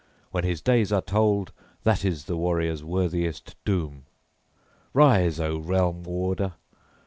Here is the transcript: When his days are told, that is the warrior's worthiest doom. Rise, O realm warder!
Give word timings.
When 0.31 0.43
his 0.43 0.63
days 0.63 0.91
are 0.91 1.03
told, 1.03 1.51
that 1.83 2.03
is 2.03 2.25
the 2.25 2.35
warrior's 2.35 2.83
worthiest 2.83 3.55
doom. 3.63 4.05
Rise, 4.95 5.39
O 5.39 5.59
realm 5.59 6.01
warder! 6.01 6.55